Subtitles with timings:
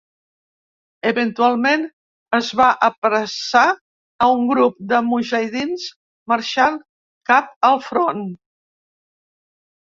[1.09, 1.83] Eventualment
[2.37, 5.85] es va apressar a un grup de "mujahidins"
[6.33, 6.81] marxant
[7.33, 8.27] cap al front.